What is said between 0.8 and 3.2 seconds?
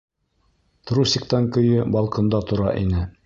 Трусиктан көйө балконда тора ине!